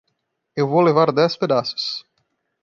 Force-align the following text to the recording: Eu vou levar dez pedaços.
Eu 0.55 0.67
vou 0.67 0.81
levar 0.81 1.11
dez 1.11 1.37
pedaços. 1.37 2.03